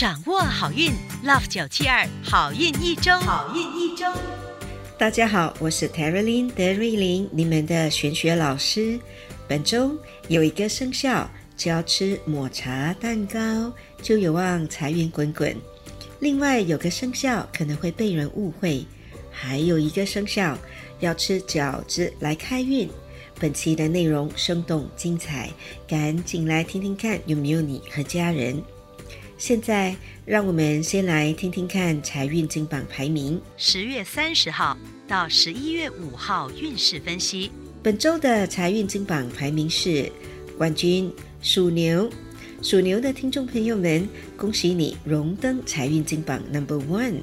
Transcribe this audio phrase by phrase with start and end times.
[0.00, 0.90] 掌握好运
[1.22, 4.06] ，Love 九七二好运一周，好运一周。
[4.96, 8.98] 大家好，我是 Terry Lin 德瑞琳，你们的玄学老师。
[9.46, 9.94] 本周
[10.28, 13.70] 有一个生肖，只要吃抹茶蛋糕，
[14.00, 15.54] 就有望财源滚滚。
[16.18, 18.82] 另外有个生肖可能会被人误会，
[19.30, 20.56] 还有一个生肖
[21.00, 22.88] 要吃饺子来开运。
[23.38, 25.50] 本期的内容生动精彩，
[25.86, 28.62] 赶紧来听听看有没有你和家人。
[29.40, 33.40] 现在，让我们先来听听看财运金榜排名。
[33.56, 34.76] 十月三十号
[35.08, 37.50] 到十一月五号运势分析。
[37.82, 40.12] 本周的财运金榜排名是
[40.58, 42.10] 冠军属牛。
[42.60, 47.20] 属牛的听众朋友们，恭喜你荣登财运金榜 Number One。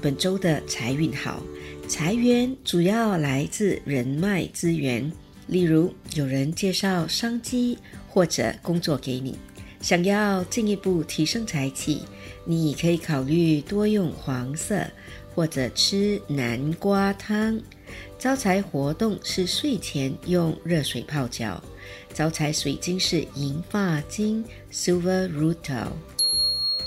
[0.00, 1.40] 本周的财运好，
[1.86, 5.12] 财源主要来自人脉资源，
[5.46, 9.38] 例如有人介绍商机或者工作给你。
[9.82, 12.02] 想要进一步提升财气，
[12.44, 14.86] 你可以考虑多用黄色，
[15.34, 17.60] 或者吃南瓜汤。
[18.16, 21.60] 招财活动是睡前用热水泡脚。
[22.14, 25.88] 招财水晶是银发晶 （Silver Rutil）。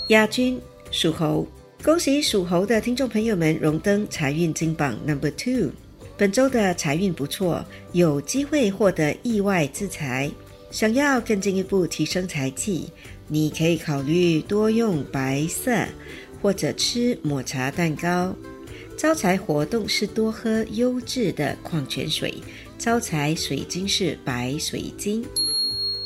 [0.07, 0.57] 亚军
[0.89, 1.45] 属猴，
[1.83, 5.71] 恭喜属猴的听众朋友们荣登财运金榜 Number Two。
[6.17, 10.31] 本周的财运不错，有机会获得意外之财。
[10.75, 12.89] 想要更进一步提升财气，
[13.29, 15.71] 你可以考虑多用白色，
[16.41, 18.35] 或者吃抹茶蛋糕。
[18.97, 22.33] 招财活动是多喝优质的矿泉水。
[22.77, 25.23] 招财水晶是白水晶。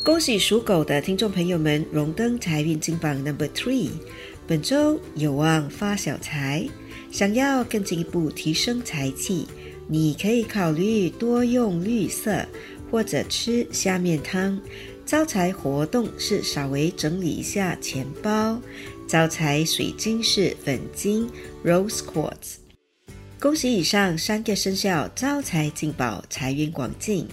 [0.04, 3.90] 恭喜属狗的听众朋友们荣登财运金榜 Number Three，
[4.46, 6.70] 本周有望发小财。
[7.12, 9.48] 想要更进一步提升财气，
[9.88, 12.46] 你可以考虑多用绿色。
[12.90, 14.60] 或者吃下面汤，
[15.06, 18.60] 招财活动是稍微整理一下钱包。
[19.08, 21.30] 招财水晶是粉晶
[21.64, 22.58] （Rose Quartz）。
[23.40, 27.28] 恭喜以上三个生肖招财进宝，财源广进。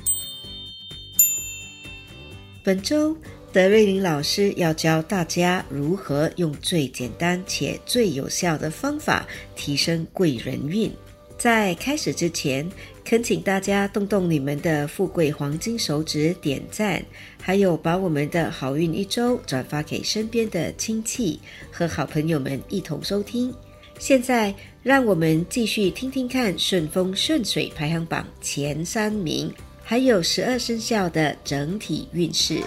[2.63, 3.17] 本周
[3.53, 10.91] 德瑞琳老师要教大家如何用最简单且最有效的方法提升贵人运。
[11.39, 12.69] 在开始之前，
[13.05, 17.05] 恳请大家动动你们的富贵黄金手指点赞，
[17.41, 21.39] 还有把我们的好运一周转发给身边的亲戚
[21.71, 23.53] 和好朋友们一同收听。
[23.99, 32.61] 现在，让我们继续听听看顺风顺水排行榜前三名，还有十二生肖的整体运势。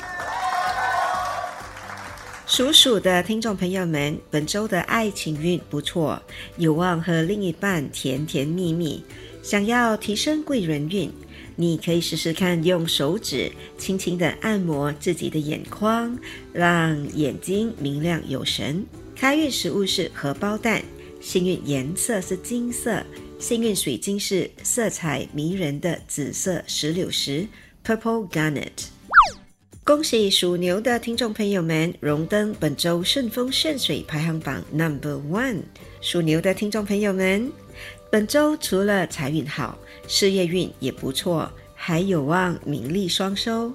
[2.59, 6.21] 属鼠的听众朋友们，本周的爱情运不错，
[6.57, 9.01] 有望和另一半甜甜蜜蜜。
[9.41, 11.09] 想要提升贵人运，
[11.55, 16.19] 你可以试试看用手指轻轻的按摩自己的眼眶，
[16.51, 18.85] 让眼睛明亮有神。
[19.15, 20.83] 开运食物是荷包蛋，
[21.21, 23.01] 幸运颜色是金色，
[23.39, 27.47] 幸运水晶是色彩迷人的紫色石榴石
[27.85, 28.98] （Purple Garnet）。
[29.89, 35.63] 恭喜属牛的听众朋友们荣登本周顺风顺水排行榜 Number One。
[35.99, 37.51] 属牛的听众朋友们，
[38.11, 39.75] 本周除了财运好，
[40.07, 43.73] 事业运也不错，还有望名利双收。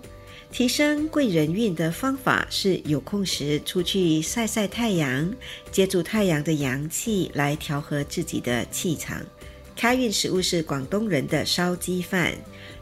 [0.53, 5.35] 提升贵人运的方法是有空时出去晒晒太阳，
[5.73, 9.21] 借助太阳的阳气来调和自己的气场。
[9.75, 12.33] 开运食物是广东人的烧鸡饭，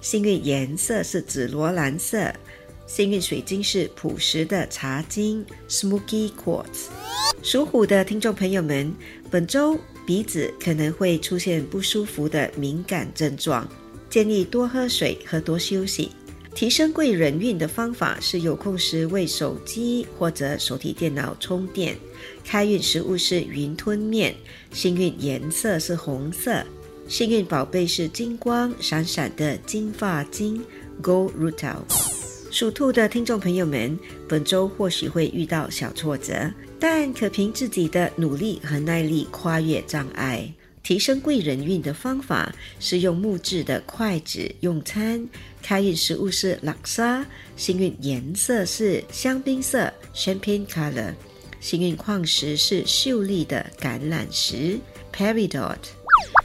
[0.02, 2.30] 幸运颜色是紫罗兰色。
[2.94, 6.88] 幸运水晶是朴实的茶晶 （Smoky Quartz）。
[7.42, 8.94] 属虎的听众朋友们，
[9.30, 13.66] 本周鼻子可能会出现不舒服的敏感症状，
[14.10, 16.10] 建议多喝水和多休息。
[16.54, 21.96] 提升贵人运的方法是有空时为手机或者手提电脑充电。
[22.44, 24.34] 开运食物是云吞面，
[24.70, 26.62] 幸运颜色是红色，
[27.08, 30.62] 幸运宝贝是金光闪闪的金发晶
[31.02, 32.21] （Gold Rutil）。
[32.52, 33.98] 属兔的听众朋友们，
[34.28, 40.52] 本周或许会遇到小挫折，但可凭自己的努力和耐力跨越障碍，
[40.82, 45.26] 提升贵人运的方法是用木质的筷子用餐。
[45.62, 47.24] 开运食物是拉沙，
[47.56, 51.14] 幸运颜色是香槟色 （Champagne Color），
[51.58, 54.78] 幸运矿石是秀丽的橄榄石
[55.10, 55.78] （Peridot）。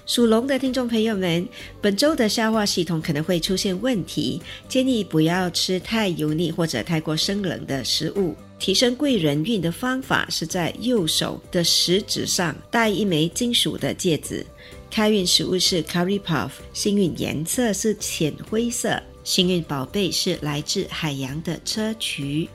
[0.06, 1.48] 属龙的听众朋友们，
[1.82, 8.36] 本周的消化系统可能会出现问题，建议不要吃太油腻或者太过生冷的食物。
[8.60, 14.44] 提升贵人运的方法是在右手的食指上戴一枚金属的戒指。
[14.90, 22.48] 开运食物是 curry puff，幸运颜色是浅灰色，幸运宝贝是来自海洋的砗磲。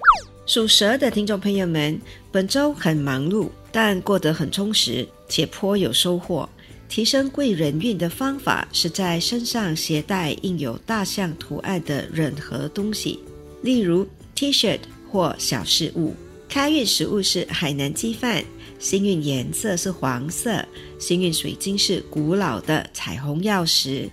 [0.44, 2.00] 属蛇的听众朋友们，
[2.32, 6.48] 本周很忙碌，但过得很充实，且颇有收获。
[6.92, 13.18] 提升贵人运的方法是在身上携带印有大象图案的任何东西，
[13.62, 14.78] 例如 T 恤
[15.10, 16.14] 或小饰物。
[16.50, 18.44] 开运食物是海南鸡饭，
[18.78, 20.62] 幸运颜色是黄色，
[20.98, 24.10] 幸运水晶是古老的彩虹钥匙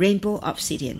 [0.00, 0.96] （Rainbow Obsidian）。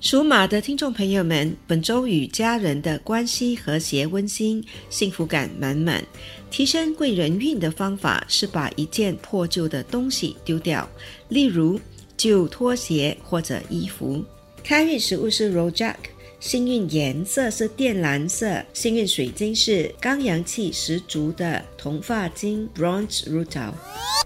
[0.00, 6.04] 属马的听众朋友们，本周与家人的关系和谐温馨，幸福感满满。
[6.50, 10.88] 提升贵人运的方法是把一件破旧的东西丢掉，
[11.28, 11.80] 例如
[12.16, 14.24] 旧拖鞋或者衣服。
[14.62, 15.96] 开运食物是 Rojak，
[16.40, 23.72] 幸运颜色是靛蓝色，幸运水晶是刚阳气十足的铜发晶 Bronze Rutil。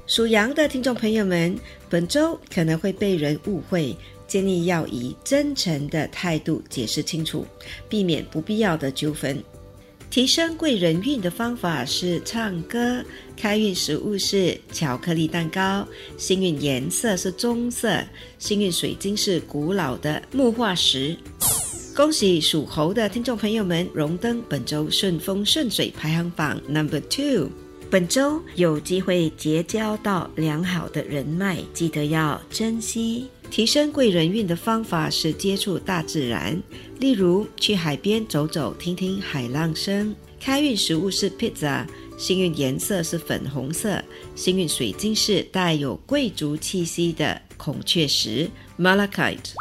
[0.06, 3.96] 属羊的听众朋友们，本周可能会被人误会。
[4.26, 7.46] 建议要以真诚的态度解释清楚，
[7.88, 9.42] 避免不必要的纠纷。
[10.08, 13.02] 提升贵人运的方法是唱歌。
[13.36, 15.86] 开运食物是巧克力蛋糕。
[16.16, 18.02] 幸运颜色是棕色。
[18.38, 21.16] 幸运水晶是古老的木化石。
[21.94, 27.50] 恭喜属猴的听众朋友们荣登本周顺风顺水排行榜 Number Two。
[27.90, 33.28] 本周有机会结交到良好的人脉，记得要珍惜。
[33.50, 36.58] 提升贵人运的方法是接触大自然，
[36.98, 40.16] 例如去海边走走，听听海浪声。
[40.40, 41.86] 开运食物是 pizza，
[42.16, 44.02] 幸运颜色是粉红色，
[44.34, 49.52] 幸运水晶是带有贵族气息的孔雀石 malachite。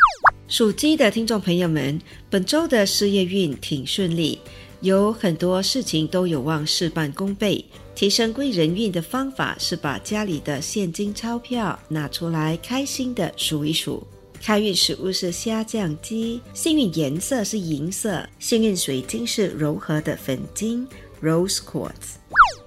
[0.52, 1.98] 属鸡的听众朋友们，
[2.30, 4.38] 本周的事业运挺顺利，
[4.82, 7.64] 有很多事情都有望事半功倍。
[7.96, 14.06] 提升贵人运的方法是把家里的现金钞票拿出来，开心的数一数。
[14.42, 20.86] 开运食物是虾酱鸡，幸运颜色是银色，幸运水晶是柔和的粉晶
[21.24, 22.18] （Rose Quartz）。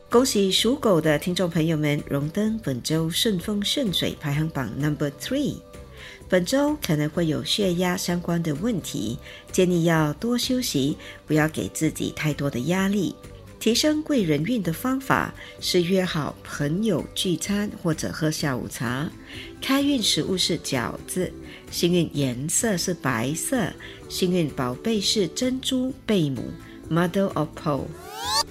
[0.09, 5.57] 恭喜属狗的听众朋友们荣登本周顺风顺水排行榜 Number Three。
[6.29, 9.19] 本周可能会有血压相关的问题，
[9.53, 13.15] 建议要多休息，不要给自己太多的压力。
[13.61, 19.11] 提升贵人运的方法是约好朋友聚餐或者喝下午茶。
[19.63, 21.33] 开运食物是饺子，
[21.71, 23.73] 幸运颜色是白色，
[24.09, 26.51] 幸运宝贝是珍珠贝母
[26.91, 27.85] （Mother of Pearl）。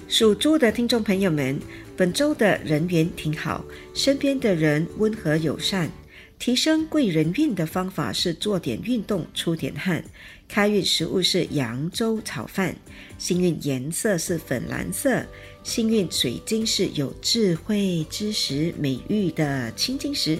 [0.08, 1.60] 属猪的听众朋友们，
[1.96, 5.90] 本周的人缘挺好，身边的人温和友善。
[6.38, 10.04] 提升贵人运的方法是做点运动，出点汗。
[10.46, 12.76] 开运食物是扬州炒饭，
[13.16, 15.24] 幸运颜色是粉蓝色，
[15.62, 20.38] 幸运水晶是有智慧知识美誉的青金石。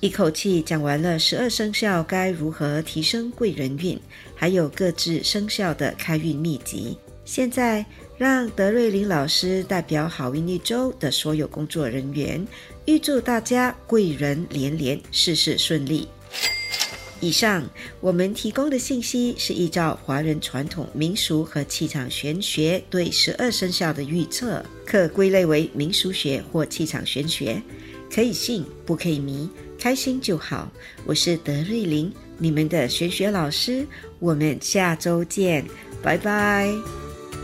[0.00, 3.98] 一口气讲完了十二生肖该如何提升贵人运，
[4.36, 6.96] 还有各自生肖的开运秘籍。
[7.24, 7.84] 现在
[8.18, 12.44] 让德瑞琳老师代表好运一周的所有工作人员。
[12.84, 16.08] 预祝大家贵人连连，事事顺利。
[17.20, 17.68] 以上
[18.00, 27.62] 我们提供的信息是依照华人传统民俗和气场玄学对十二生肖的预测，可归类为民俗学或气场玄学，
[28.12, 29.48] 可以信不可以迷，
[29.78, 30.70] 开心就好。
[31.04, 33.86] 我是德瑞琳，你们的玄学老师，
[34.18, 35.64] 我们下周见，
[36.02, 37.07] 拜拜。